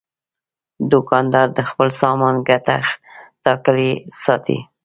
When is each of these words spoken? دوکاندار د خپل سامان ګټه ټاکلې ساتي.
دوکاندار 0.91 1.47
د 1.57 1.59
خپل 1.69 1.87
سامان 2.01 2.35
ګټه 2.49 2.77
ټاکلې 3.43 3.91
ساتي. 4.23 4.59